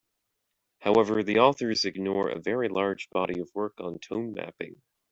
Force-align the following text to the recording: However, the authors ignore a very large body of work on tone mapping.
However, 0.79 1.21
the 1.21 1.37
authors 1.37 1.85
ignore 1.85 2.29
a 2.29 2.39
very 2.41 2.69
large 2.69 3.07
body 3.11 3.39
of 3.39 3.51
work 3.53 3.79
on 3.79 3.99
tone 3.99 4.33
mapping. 4.33 4.81